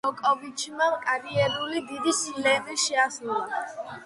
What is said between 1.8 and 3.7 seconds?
დიდი სლემი შეასრულა.